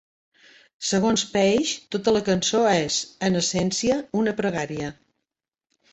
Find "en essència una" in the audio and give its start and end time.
3.29-4.35